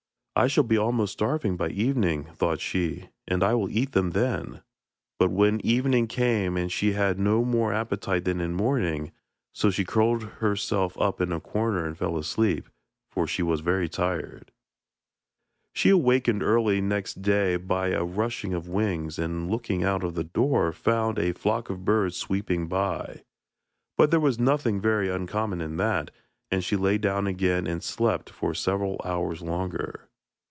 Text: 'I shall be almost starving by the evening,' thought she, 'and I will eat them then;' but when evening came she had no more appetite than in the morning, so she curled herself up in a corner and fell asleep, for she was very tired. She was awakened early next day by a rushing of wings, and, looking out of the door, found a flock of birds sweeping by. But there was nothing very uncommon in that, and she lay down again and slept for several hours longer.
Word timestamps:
'I 0.33 0.47
shall 0.47 0.63
be 0.63 0.77
almost 0.77 1.13
starving 1.13 1.55
by 1.55 1.67
the 1.67 1.79
evening,' 1.79 2.23
thought 2.33 2.59
she, 2.61 3.09
'and 3.27 3.43
I 3.43 3.53
will 3.53 3.69
eat 3.69 3.91
them 3.91 4.09
then;' 4.09 4.63
but 5.19 5.29
when 5.29 5.63
evening 5.63 6.07
came 6.07 6.67
she 6.69 6.93
had 6.93 7.19
no 7.19 7.45
more 7.45 7.71
appetite 7.71 8.25
than 8.25 8.41
in 8.41 8.51
the 8.53 8.57
morning, 8.57 9.11
so 9.53 9.69
she 9.69 9.85
curled 9.85 10.23
herself 10.39 10.97
up 10.99 11.21
in 11.21 11.31
a 11.31 11.39
corner 11.39 11.85
and 11.85 11.95
fell 11.95 12.17
asleep, 12.17 12.67
for 13.11 13.27
she 13.27 13.43
was 13.43 13.59
very 13.61 13.87
tired. 13.87 14.51
She 15.73 15.93
was 15.93 16.01
awakened 16.01 16.41
early 16.41 16.81
next 16.81 17.21
day 17.21 17.55
by 17.55 17.89
a 17.89 18.03
rushing 18.03 18.55
of 18.55 18.67
wings, 18.67 19.19
and, 19.19 19.47
looking 19.51 19.83
out 19.83 20.03
of 20.03 20.15
the 20.15 20.23
door, 20.23 20.71
found 20.71 21.19
a 21.19 21.33
flock 21.33 21.69
of 21.69 21.85
birds 21.85 22.17
sweeping 22.17 22.67
by. 22.67 23.21
But 23.95 24.09
there 24.09 24.19
was 24.19 24.39
nothing 24.39 24.81
very 24.81 25.07
uncommon 25.07 25.61
in 25.61 25.77
that, 25.77 26.09
and 26.49 26.63
she 26.63 26.77
lay 26.77 26.97
down 26.97 27.27
again 27.27 27.67
and 27.67 27.83
slept 27.83 28.31
for 28.31 28.55
several 28.55 28.99
hours 29.05 29.43
longer. 29.43 30.07